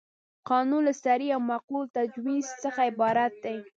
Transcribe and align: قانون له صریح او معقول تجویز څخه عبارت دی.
قانون 0.49 0.81
له 0.87 0.93
صریح 1.03 1.31
او 1.35 1.41
معقول 1.49 1.85
تجویز 1.97 2.47
څخه 2.63 2.81
عبارت 2.91 3.33
دی. 3.43 3.57